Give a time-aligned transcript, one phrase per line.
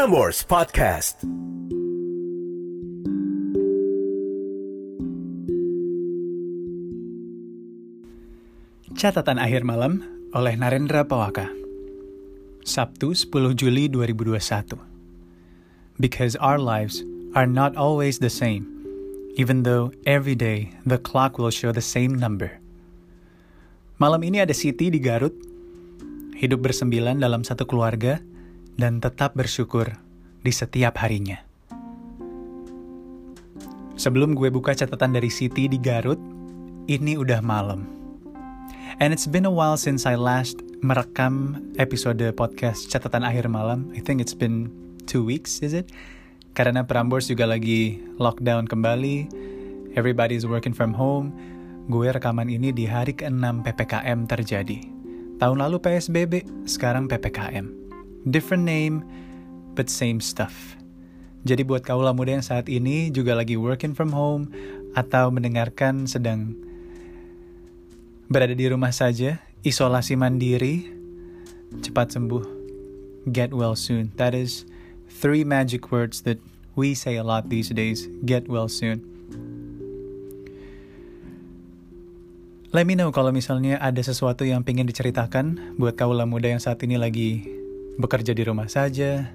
[0.00, 1.20] Prambors Podcast.
[8.96, 10.00] Catatan akhir malam
[10.32, 11.52] oleh Narendra Pawaka.
[12.64, 14.80] Sabtu 10 Juli 2021.
[16.00, 17.04] Because our lives
[17.36, 18.64] are not always the same,
[19.36, 22.56] even though every day the clock will show the same number.
[24.00, 25.36] Malam ini ada Siti di Garut,
[26.40, 28.24] hidup bersembilan dalam satu keluarga,
[28.80, 29.92] dan tetap bersyukur
[30.40, 31.44] di setiap harinya.
[34.00, 36.16] Sebelum gue buka catatan dari Siti di Garut,
[36.88, 37.84] ini udah malam.
[38.96, 43.92] And it's been a while since I last merekam episode podcast catatan akhir malam.
[43.92, 44.72] I think it's been
[45.04, 45.92] two weeks, is it?
[46.56, 49.28] Karena Prambors juga lagi lockdown kembali,
[49.92, 51.36] everybody's working from home.
[51.92, 54.78] Gue rekaman ini di hari ke-6 PPKM terjadi.
[55.36, 57.79] Tahun lalu PSBB, sekarang PPKM.
[58.28, 59.00] Different name,
[59.72, 60.76] but same stuff.
[61.40, 64.52] Jadi buat kaula muda yang saat ini juga lagi working from home
[64.92, 66.52] atau mendengarkan sedang
[68.28, 70.92] berada di rumah saja, isolasi mandiri,
[71.80, 72.44] cepat sembuh,
[73.32, 74.12] get well soon.
[74.20, 74.68] That is
[75.08, 76.36] three magic words that
[76.76, 78.04] we say a lot these days.
[78.28, 79.00] Get well soon.
[82.70, 86.78] Let me know kalau misalnya ada sesuatu yang pengen diceritakan buat kaula muda yang saat
[86.86, 87.59] ini lagi
[88.00, 89.30] bekerja di rumah saja,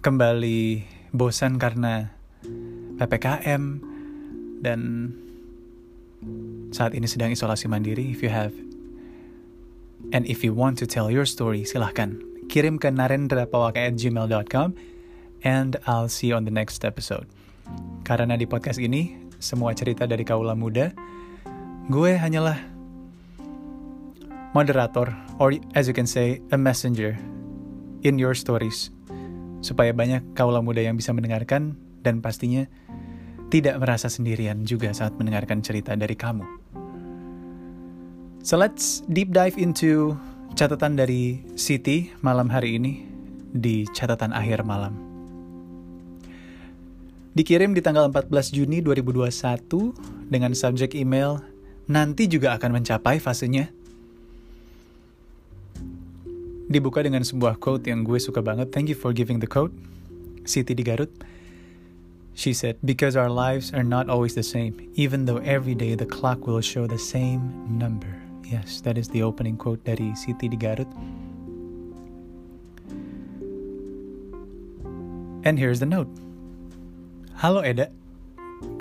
[0.00, 0.82] kembali
[1.12, 2.10] bosan karena
[2.96, 3.62] PPKM,
[4.64, 5.12] dan
[6.72, 8.08] saat ini sedang isolasi mandiri.
[8.08, 8.56] If you have
[10.10, 14.68] and if you want to tell your story, silahkan kirim ke narendrapawaka@gmail.com
[15.44, 17.28] and I'll see you on the next episode.
[18.02, 20.94] Karena di podcast ini semua cerita dari kaula muda
[21.86, 22.58] Gue hanyalah
[24.50, 25.06] moderator,
[25.38, 27.14] or as you can say, a messenger
[28.02, 28.90] in your stories.
[29.64, 32.68] Supaya banyak kaula muda yang bisa mendengarkan dan pastinya
[33.48, 36.44] tidak merasa sendirian juga saat mendengarkan cerita dari kamu.
[38.46, 40.14] So let's deep dive into
[40.54, 43.02] catatan dari Siti malam hari ini
[43.50, 44.94] di catatan akhir malam.
[47.36, 51.44] Dikirim di tanggal 14 Juni 2021 dengan subjek email
[51.84, 53.75] nanti juga akan mencapai fasenya.
[56.66, 58.74] Dibuka dengan sebuah quote yang gue suka banget.
[58.74, 59.70] Thank you for giving the quote.
[60.42, 61.10] Siti di Garut.
[62.34, 66.04] She said, Because our lives are not always the same, even though every day the
[66.04, 67.40] clock will show the same
[67.70, 68.10] number.
[68.44, 70.90] Yes, that is the opening quote dari Siti di Garut.
[75.46, 76.10] And here's the note.
[77.38, 77.94] Halo Eda,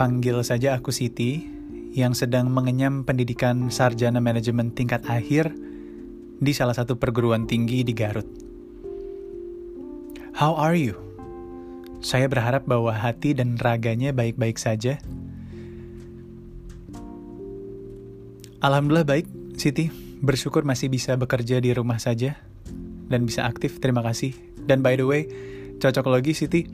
[0.01, 1.45] panggil saja aku Siti
[1.93, 5.53] yang sedang mengenyam pendidikan sarjana manajemen tingkat akhir
[6.39, 8.27] di salah satu perguruan tinggi di Garut.
[10.35, 10.99] How are you?
[12.03, 14.99] Saya berharap bahwa hati dan raganya baik-baik saja.
[18.59, 19.89] Alhamdulillah baik, Siti.
[20.19, 22.35] Bersyukur masih bisa bekerja di rumah saja
[23.07, 23.77] dan bisa aktif.
[23.79, 24.35] Terima kasih.
[24.65, 25.29] Dan by the way,
[25.79, 26.67] cocok lagi Siti.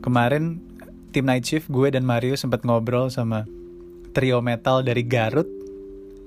[0.00, 0.58] Kemarin
[1.12, 3.44] tim night shift gue dan Mario sempat ngobrol sama
[4.16, 5.48] trio metal dari Garut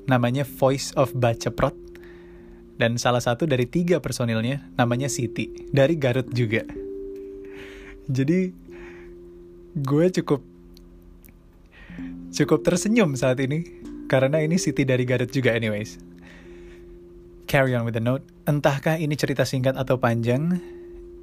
[0.09, 1.88] namanya Voice of Baceprot
[2.79, 6.63] dan salah satu dari tiga personilnya namanya Siti dari Garut juga.
[8.07, 8.55] Jadi
[9.75, 10.41] gue cukup
[12.31, 13.67] cukup tersenyum saat ini.
[14.09, 16.01] Karena ini Siti dari Garut juga anyways.
[17.45, 18.25] Carry on with the note.
[18.49, 20.57] Entahkah ini cerita singkat atau panjang?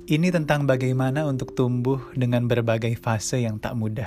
[0.06, 4.06] Ini tentang bagaimana untuk tumbuh dengan berbagai fase yang tak mudah.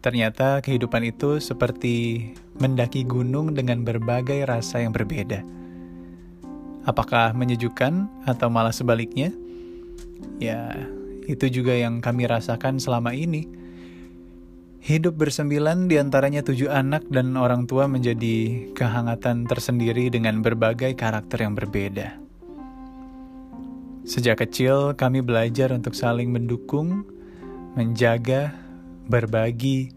[0.00, 5.59] Ternyata kehidupan itu seperti mendaki gunung dengan berbagai rasa yang berbeda.
[6.88, 9.32] Apakah menyejukkan atau malah sebaliknya?
[10.40, 10.72] Ya,
[11.28, 13.44] itu juga yang kami rasakan selama ini.
[14.80, 21.44] Hidup bersembilan di antaranya tujuh anak dan orang tua menjadi kehangatan tersendiri dengan berbagai karakter
[21.44, 22.16] yang berbeda.
[24.08, 27.04] Sejak kecil, kami belajar untuk saling mendukung,
[27.76, 28.56] menjaga,
[29.04, 29.92] berbagi,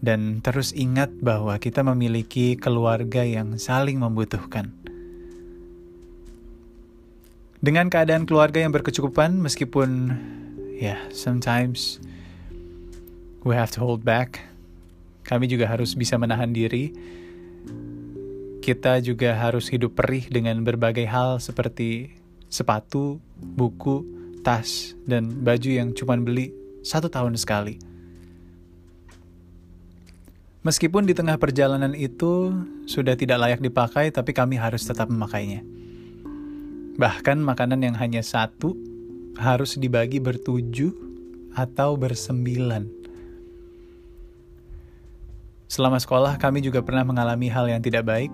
[0.00, 4.72] dan terus ingat bahwa kita memiliki keluarga yang saling membutuhkan.
[7.66, 10.14] Dengan keadaan keluarga yang berkecukupan, meskipun
[10.78, 11.98] ya yeah, sometimes
[13.42, 14.38] we have to hold back,
[15.26, 16.94] kami juga harus bisa menahan diri.
[18.62, 22.14] Kita juga harus hidup perih dengan berbagai hal seperti
[22.46, 24.06] sepatu, buku,
[24.46, 26.54] tas, dan baju yang cuma beli
[26.86, 27.82] satu tahun sekali.
[30.62, 32.54] Meskipun di tengah perjalanan itu
[32.86, 35.75] sudah tidak layak dipakai, tapi kami harus tetap memakainya.
[36.96, 38.72] Bahkan makanan yang hanya satu
[39.36, 40.96] harus dibagi bertujuh
[41.52, 42.88] atau bersembilan.
[45.68, 48.32] Selama sekolah, kami juga pernah mengalami hal yang tidak baik.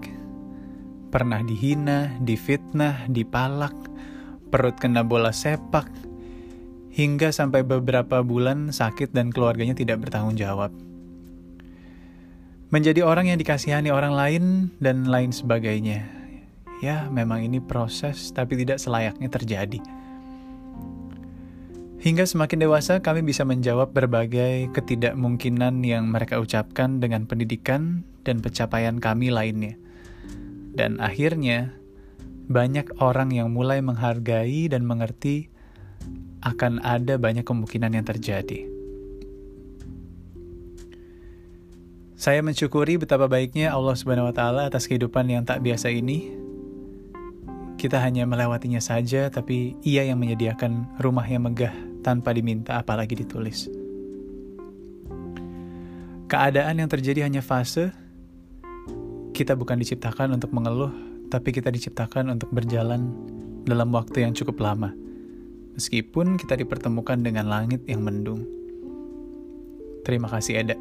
[1.11, 3.75] Pernah dihina, difitnah, dipalak,
[4.55, 5.91] perut kena bola sepak,
[6.94, 10.70] hingga sampai beberapa bulan sakit dan keluarganya tidak bertanggung jawab.
[12.70, 14.44] Menjadi orang yang dikasihani orang lain
[14.79, 16.21] dan lain sebagainya.
[16.82, 19.79] Ya, memang ini proses, tapi tidak selayaknya terjadi.
[22.02, 28.99] Hingga semakin dewasa, kami bisa menjawab berbagai ketidakmungkinan yang mereka ucapkan dengan pendidikan dan pencapaian
[28.99, 29.79] kami lainnya.
[30.75, 31.70] Dan akhirnya,
[32.50, 35.55] banyak orang yang mulai menghargai dan mengerti
[36.43, 38.67] akan ada banyak kemungkinan yang terjadi.
[42.19, 46.42] Saya mensyukuri betapa baiknya Allah Subhanahu wa taala atas kehidupan yang tak biasa ini.
[47.82, 51.75] Kita hanya melewatinya saja, tapi Ia yang menyediakan rumah yang megah
[52.06, 53.67] tanpa diminta apalagi ditulis.
[56.31, 57.90] Keadaan yang terjadi hanya fase.
[59.34, 60.94] Kita bukan diciptakan untuk mengeluh,
[61.26, 63.11] tapi kita diciptakan untuk berjalan
[63.67, 64.94] dalam waktu yang cukup lama.
[65.75, 68.46] Meskipun kita dipertemukan dengan langit yang mendung.
[70.06, 70.79] Terima kasih Eda.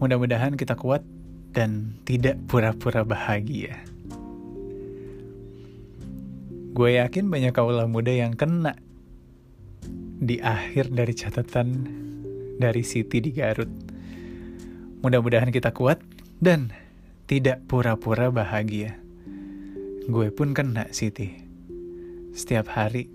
[0.00, 1.04] Mudah-mudahan kita kuat
[1.52, 3.91] dan tidak pura-pura bahagia.
[6.72, 8.80] Gue yakin banyak kaulah muda yang kena
[10.24, 11.68] di akhir dari catatan
[12.56, 13.68] dari Siti di Garut.
[15.04, 16.00] Mudah-mudahan kita kuat
[16.40, 16.72] dan
[17.28, 18.96] tidak pura-pura bahagia.
[20.08, 21.28] Gue pun kena Siti.
[22.32, 23.12] Setiap hari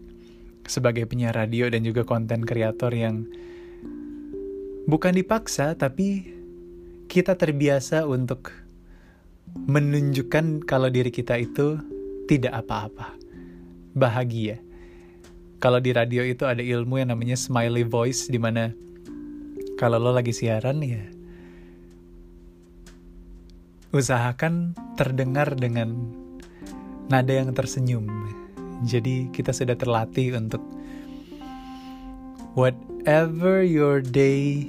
[0.70, 3.26] sebagai penyiar radio dan juga konten kreator yang
[4.86, 6.30] bukan dipaksa tapi
[7.10, 8.54] kita terbiasa untuk
[9.66, 11.82] menunjukkan kalau diri kita itu
[12.30, 13.17] tidak apa-apa.
[13.98, 14.62] Bahagia
[15.58, 18.70] kalau di radio itu ada ilmu yang namanya smiley voice di mana
[19.82, 21.18] kalau lo lagi siaran ya
[23.90, 25.96] usahakan terdengar dengan
[27.08, 28.06] nada yang tersenyum.
[28.86, 30.62] Jadi kita sudah terlatih untuk
[32.54, 34.68] whatever your day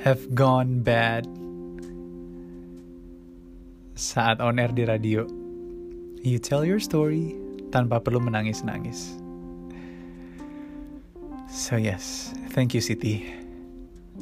[0.00, 1.28] have gone bad
[3.98, 5.28] saat on air di radio.
[6.24, 7.43] You tell your story
[7.74, 9.18] tanpa perlu menangis-nangis.
[11.50, 13.26] So yes, thank you Siti.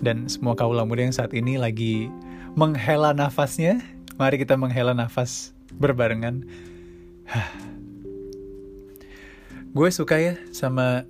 [0.01, 2.09] Dan semua kaulah muda yang saat ini lagi
[2.57, 3.85] menghela nafasnya,
[4.17, 6.49] mari kita menghela nafas berbarengan.
[9.77, 11.05] Gue suka ya sama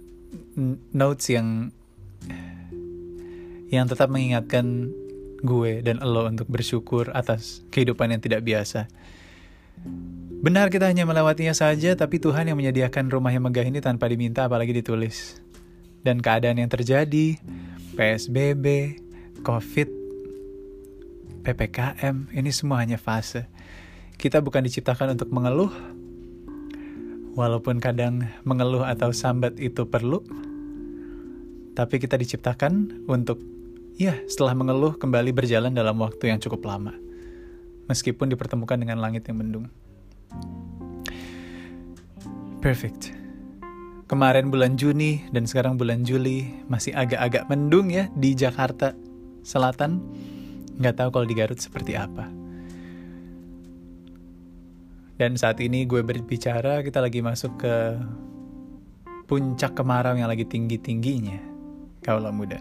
[0.95, 1.75] notes yang
[3.73, 4.95] yang tetap mengingatkan
[5.43, 8.87] gue dan lo untuk bersyukur atas kehidupan yang tidak biasa.
[10.43, 14.51] Benar kita hanya melewatinya saja, tapi Tuhan yang menyediakan rumah yang megah ini tanpa diminta
[14.51, 15.39] apalagi ditulis
[16.03, 17.39] dan keadaan yang terjadi,
[17.95, 18.99] PSBB,
[19.47, 19.89] COVID,
[21.47, 23.47] PPKM, ini semua hanya fase.
[24.19, 25.71] Kita bukan diciptakan untuk mengeluh,
[27.39, 30.27] walaupun kadang mengeluh atau sambat itu perlu,
[31.79, 33.39] tapi kita diciptakan untuk,
[33.95, 36.99] ya, setelah mengeluh kembali berjalan dalam waktu yang cukup lama,
[37.87, 39.71] meskipun dipertemukan dengan langit yang mendung.
[42.63, 43.11] Perfect.
[44.07, 48.95] Kemarin bulan Juni dan sekarang bulan Juli masih agak-agak mendung ya di Jakarta
[49.43, 49.99] Selatan.
[50.79, 52.29] Nggak tahu kalau di Garut seperti apa.
[55.19, 57.75] Dan saat ini gue berbicara kita lagi masuk ke
[59.27, 61.41] puncak kemarau yang lagi tinggi-tingginya.
[62.05, 62.59] Kaulah muda.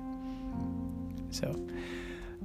[1.36, 1.51] So,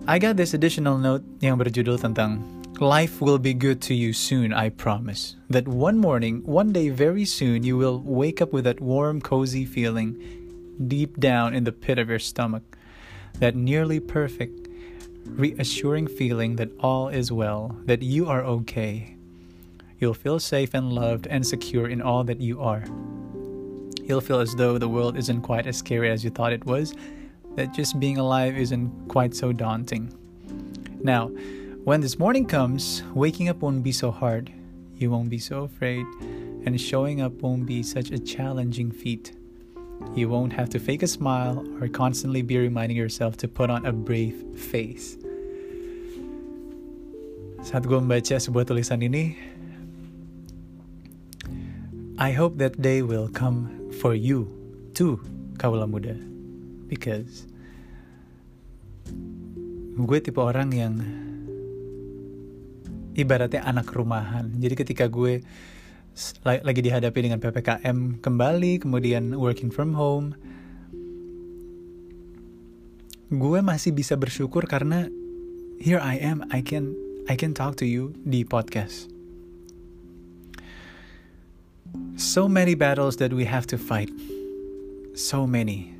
[0.05, 2.43] I got this additional note yang berjudul tentang
[2.81, 5.37] Life will be good to you soon, I promise.
[5.49, 9.65] That one morning, one day very soon, you will wake up with that warm, cozy
[9.65, 10.21] feeling
[10.87, 12.77] deep down in the pit of your stomach.
[13.39, 14.69] That nearly perfect,
[15.25, 19.17] reassuring feeling that all is well, that you are okay.
[19.99, 22.85] You'll feel safe and loved and secure in all that you are.
[24.05, 26.95] You'll feel as though the world isn't quite as scary as you thought it was,
[27.55, 30.13] that just being alive isn't quite so daunting.
[31.03, 31.31] Now,
[31.87, 34.51] when this morning comes, waking up won't be so hard.
[34.99, 36.03] You won't be so afraid,
[36.67, 39.39] and showing up won't be such a challenging feat.
[40.11, 43.87] You won't have to fake a smile or constantly be reminding yourself to put on
[43.87, 45.15] a brave face.
[47.63, 49.39] Saat gue membaca sebuah tulisan ini,
[52.19, 54.51] I hope that day will come for you
[54.91, 55.23] too,
[55.63, 56.19] kaula muda.
[56.91, 57.47] Because
[59.95, 61.26] gue tipe orang yang
[63.17, 64.53] ibaratnya anak rumahan.
[64.61, 65.41] Jadi ketika gue
[66.45, 70.37] lagi dihadapi dengan PPKM kembali, kemudian working from home.
[73.33, 75.11] Gue masih bisa bersyukur karena
[75.83, 76.95] here I am, I can
[77.27, 79.11] I can talk to you di podcast.
[82.17, 84.13] So many battles that we have to fight.
[85.17, 85.97] So many.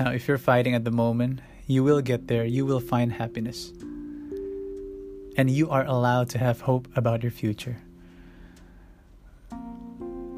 [0.00, 3.70] Now, if you're fighting at the moment, you will get there, you will find happiness
[5.36, 7.78] and you are allowed to have hope about your future.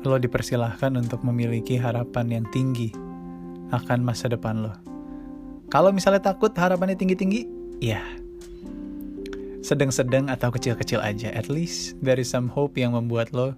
[0.05, 2.93] Lo dipersilahkan untuk memiliki harapan yang tinggi
[3.73, 4.73] akan masa depan lo.
[5.73, 7.49] Kalau misalnya takut harapannya tinggi-tinggi,
[7.81, 8.05] ya
[9.65, 11.33] sedang-sedang atau kecil-kecil aja.
[11.33, 13.57] At least there is some hope yang membuat lo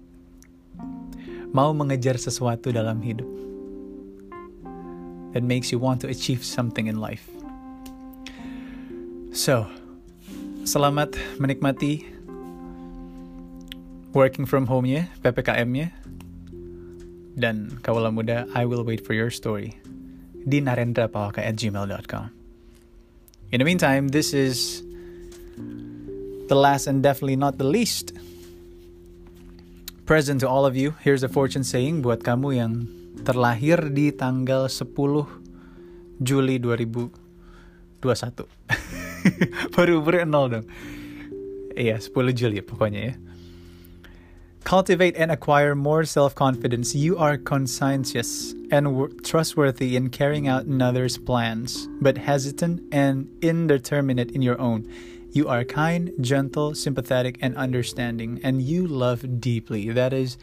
[1.51, 3.27] mau mengejar sesuatu dalam hidup.
[5.35, 7.27] That makes you want to achieve something in life.
[9.35, 9.67] So,
[10.67, 12.03] selamat menikmati
[14.11, 15.95] working from home-nya, PPKM-nya.
[17.39, 19.79] Dan kawalan muda, I will wait for your story
[20.43, 22.35] di narendrapawaka at gmail.com.
[23.55, 24.83] In the meantime, this is
[26.51, 28.11] the last and definitely not the least
[30.03, 30.99] present to all of you.
[30.99, 32.91] Here's a fortune saying buat kamu yang
[33.23, 34.83] terlahir di tanggal 10
[36.19, 38.03] Juli 2021.
[39.75, 40.65] baru baru nol dong
[41.77, 43.15] iya 10 Juli pokoknya ya
[44.67, 46.93] Cultivate and acquire more self confidence.
[46.93, 54.41] You are conscientious and trustworthy in carrying out another's plans, but hesitant and indeterminate in
[54.41, 54.83] your own.
[55.31, 59.89] You are kind, gentle, sympathetic, and understanding, and you love deeply.
[59.91, 60.37] That is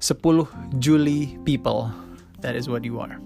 [0.00, 1.92] 10 Juli people.
[2.40, 3.20] That is what you are.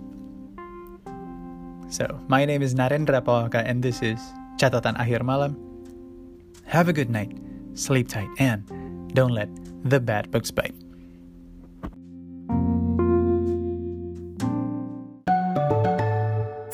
[1.90, 4.18] So, my name is Narendra Pawaka, and this is
[4.58, 5.56] catatan akhir malam.
[6.66, 7.32] Have a good night,
[7.72, 8.66] sleep tight, and
[9.14, 9.48] don't let
[9.86, 10.76] the bad bugs bite.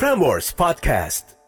[0.01, 1.39] Frameworks Podcast